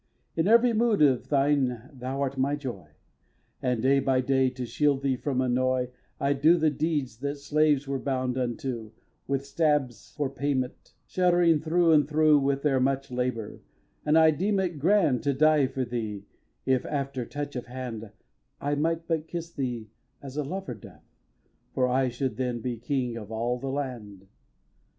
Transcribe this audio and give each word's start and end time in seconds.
xvii. 0.33 0.41
In 0.41 0.47
every 0.47 0.73
mood 0.73 0.99
of 1.03 1.27
thine 1.29 1.91
thou 1.93 2.21
art 2.23 2.35
my 2.35 2.55
joy, 2.55 2.87
And, 3.61 3.83
day 3.83 3.99
by 3.99 4.19
day, 4.19 4.49
to 4.49 4.65
shield 4.65 5.03
thee 5.03 5.15
from 5.15 5.41
annoy, 5.41 5.89
I'd 6.19 6.41
do 6.41 6.57
the 6.57 6.71
deeds 6.71 7.17
that 7.19 7.35
slaves 7.37 7.87
were 7.87 7.99
bound 7.99 8.35
unto 8.35 8.93
With 9.27 9.45
stabs 9.45 10.11
for 10.17 10.27
payment, 10.27 10.95
shuddering 11.05 11.59
through 11.59 11.91
and 11.91 12.07
through 12.09 12.39
With 12.39 12.63
their 12.63 12.79
much 12.79 13.11
labour; 13.11 13.61
and 14.03 14.17
I'd 14.17 14.39
deem 14.39 14.59
it 14.59 14.79
grand 14.79 15.21
To 15.21 15.35
die 15.35 15.67
for 15.67 15.85
thee 15.85 16.25
if, 16.65 16.83
after 16.87 17.23
touch 17.23 17.55
of 17.55 17.67
hand, 17.67 18.09
I 18.59 18.73
might 18.73 19.07
but 19.07 19.27
kiss 19.27 19.51
thee 19.53 19.91
as 20.19 20.35
a 20.35 20.43
lover 20.43 20.73
doth; 20.73 21.03
For 21.75 21.87
I 21.87 22.09
should 22.09 22.37
then 22.37 22.59
be 22.59 22.77
king 22.79 23.17
of 23.17 23.31
all 23.31 23.59
the 23.59 23.69
land. 23.69 24.25